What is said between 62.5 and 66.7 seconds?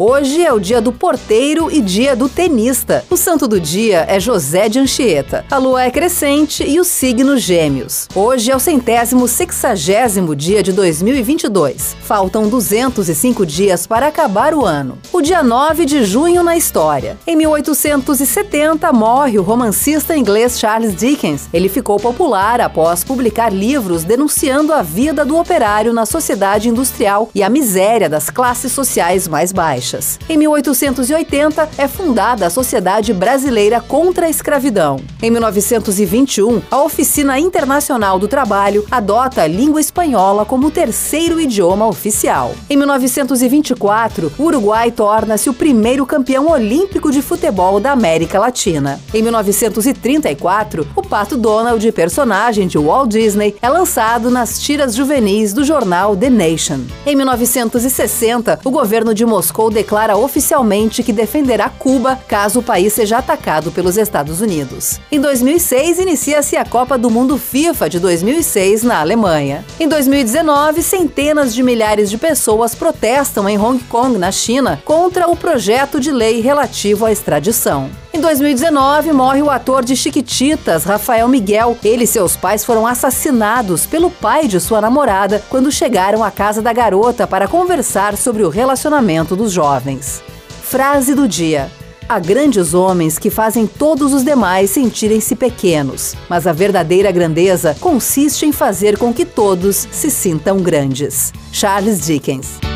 o país seja atacado pelos Estados Unidos. Em 2006, inicia-se a